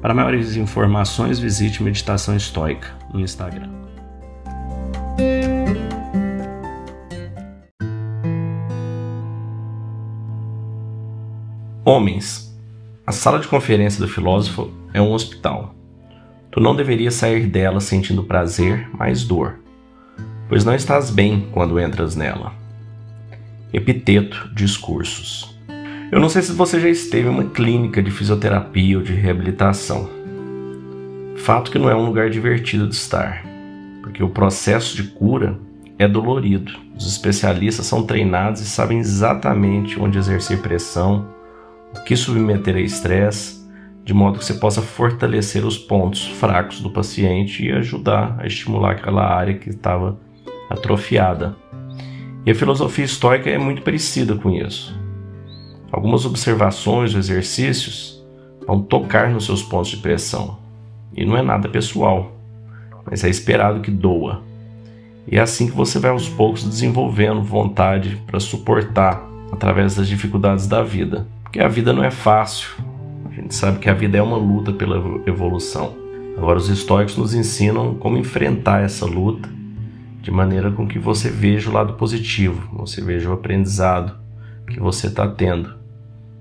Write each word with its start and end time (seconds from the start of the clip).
Para 0.00 0.14
maiores 0.14 0.56
informações, 0.56 1.38
visite 1.38 1.82
Meditação 1.82 2.34
Estoica 2.34 2.88
no 3.12 3.20
Instagram. 3.20 3.68
Homens, 11.84 12.58
a 13.06 13.12
sala 13.12 13.38
de 13.38 13.48
conferência 13.48 14.00
do 14.00 14.08
filósofo 14.10 14.70
é 14.94 15.02
um 15.02 15.12
hospital. 15.12 15.74
Tu 16.50 16.60
não 16.60 16.74
deverias 16.74 17.14
sair 17.14 17.46
dela 17.46 17.80
sentindo 17.80 18.24
prazer, 18.24 18.88
mas 18.94 19.22
dor, 19.24 19.58
pois 20.48 20.64
não 20.64 20.74
estás 20.74 21.10
bem 21.10 21.46
quando 21.52 21.78
entras 21.78 22.16
nela. 22.16 22.54
Epiteto 23.70 24.50
Discursos 24.54 25.59
eu 26.10 26.18
não 26.18 26.28
sei 26.28 26.42
se 26.42 26.52
você 26.52 26.80
já 26.80 26.88
esteve 26.88 27.28
em 27.28 27.30
uma 27.30 27.44
clínica 27.44 28.02
de 28.02 28.10
fisioterapia 28.10 28.98
ou 28.98 29.04
de 29.04 29.12
reabilitação. 29.12 30.10
Fato 31.36 31.70
que 31.70 31.78
não 31.78 31.88
é 31.88 31.94
um 31.94 32.04
lugar 32.04 32.28
divertido 32.28 32.88
de 32.88 32.94
estar, 32.94 33.44
porque 34.02 34.22
o 34.22 34.28
processo 34.28 34.96
de 34.96 35.04
cura 35.04 35.56
é 35.98 36.08
dolorido. 36.08 36.72
Os 36.96 37.06
especialistas 37.06 37.86
são 37.86 38.02
treinados 38.02 38.60
e 38.60 38.66
sabem 38.66 38.98
exatamente 38.98 40.00
onde 40.00 40.18
exercer 40.18 40.60
pressão, 40.60 41.28
o 41.96 42.02
que 42.02 42.16
submeter 42.16 42.74
a 42.74 42.80
estresse, 42.80 43.60
de 44.04 44.12
modo 44.12 44.38
que 44.38 44.44
você 44.44 44.54
possa 44.54 44.82
fortalecer 44.82 45.64
os 45.64 45.78
pontos 45.78 46.26
fracos 46.26 46.80
do 46.80 46.90
paciente 46.90 47.64
e 47.64 47.70
ajudar 47.70 48.36
a 48.40 48.46
estimular 48.46 48.92
aquela 48.92 49.24
área 49.24 49.54
que 49.54 49.70
estava 49.70 50.18
atrofiada. 50.68 51.56
E 52.44 52.50
a 52.50 52.54
filosofia 52.54 53.04
estoica 53.04 53.48
é 53.48 53.58
muito 53.58 53.82
parecida 53.82 54.34
com 54.34 54.50
isso. 54.50 54.98
Algumas 55.92 56.24
observações 56.24 57.12
ou 57.14 57.18
exercícios 57.18 58.24
vão 58.66 58.80
tocar 58.80 59.30
nos 59.30 59.46
seus 59.46 59.62
pontos 59.62 59.90
de 59.90 59.96
pressão. 59.96 60.58
E 61.16 61.24
não 61.24 61.36
é 61.36 61.42
nada 61.42 61.68
pessoal, 61.68 62.32
mas 63.04 63.24
é 63.24 63.28
esperado 63.28 63.80
que 63.80 63.90
doa. 63.90 64.42
E 65.26 65.36
é 65.36 65.40
assim 65.40 65.66
que 65.66 65.76
você 65.76 65.98
vai 65.98 66.12
aos 66.12 66.28
poucos 66.28 66.64
desenvolvendo 66.64 67.42
vontade 67.42 68.22
para 68.26 68.38
suportar 68.38 69.20
através 69.50 69.96
das 69.96 70.06
dificuldades 70.06 70.68
da 70.68 70.82
vida. 70.82 71.26
Porque 71.42 71.60
a 71.60 71.68
vida 71.68 71.92
não 71.92 72.04
é 72.04 72.10
fácil. 72.10 72.70
A 73.28 73.34
gente 73.34 73.54
sabe 73.54 73.80
que 73.80 73.90
a 73.90 73.94
vida 73.94 74.16
é 74.16 74.22
uma 74.22 74.36
luta 74.36 74.72
pela 74.72 74.96
evolução. 75.26 75.94
Agora, 76.36 76.58
os 76.58 76.68
estoicos 76.68 77.16
nos 77.16 77.34
ensinam 77.34 77.94
como 77.94 78.16
enfrentar 78.16 78.82
essa 78.82 79.04
luta 79.04 79.48
de 80.22 80.30
maneira 80.30 80.70
com 80.70 80.86
que 80.86 80.98
você 80.98 81.28
veja 81.28 81.68
o 81.68 81.72
lado 81.72 81.94
positivo, 81.94 82.68
você 82.76 83.02
veja 83.02 83.28
o 83.28 83.32
aprendizado 83.32 84.20
que 84.68 84.78
você 84.78 85.08
está 85.08 85.26
tendo 85.26 85.79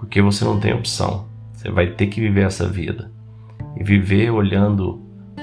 porque 0.00 0.22
você 0.22 0.44
não 0.46 0.58
tem 0.58 0.72
opção. 0.72 1.26
Você 1.52 1.70
vai 1.70 1.88
ter 1.88 2.06
que 2.06 2.20
viver 2.20 2.46
essa 2.46 2.66
vida. 2.66 3.12
E 3.76 3.84
viver 3.84 4.30
olhando 4.30 4.98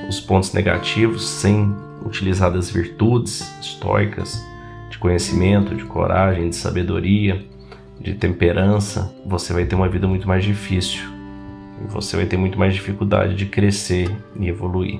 os 0.09 0.19
pontos 0.19 0.51
negativos 0.51 1.29
sem 1.29 1.73
utilizar 2.03 2.51
das 2.51 2.71
virtudes 2.71 3.41
estoicas, 3.61 4.43
de 4.89 4.97
conhecimento, 4.97 5.75
de 5.75 5.83
coragem, 5.85 6.49
de 6.49 6.55
sabedoria, 6.55 7.45
de 8.01 8.15
temperança, 8.15 9.13
você 9.25 9.53
vai 9.53 9.65
ter 9.65 9.75
uma 9.75 9.87
vida 9.87 10.07
muito 10.07 10.27
mais 10.27 10.43
difícil. 10.43 11.03
E 11.83 11.91
você 11.91 12.17
vai 12.17 12.25
ter 12.25 12.37
muito 12.37 12.57
mais 12.57 12.73
dificuldade 12.73 13.35
de 13.35 13.45
crescer 13.45 14.09
e 14.39 14.47
evoluir. 14.47 14.99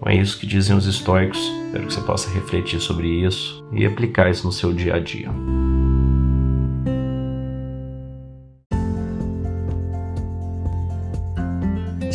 Não 0.00 0.10
é 0.10 0.16
isso 0.16 0.40
que 0.40 0.46
dizem 0.46 0.76
os 0.76 0.86
estoicos. 0.86 1.38
Espero 1.66 1.86
que 1.86 1.94
você 1.94 2.00
possa 2.00 2.30
refletir 2.30 2.80
sobre 2.80 3.06
isso 3.06 3.64
e 3.72 3.86
aplicar 3.86 4.28
isso 4.28 4.44
no 4.44 4.52
seu 4.52 4.72
dia 4.72 4.96
a 4.96 4.98
dia. 4.98 5.30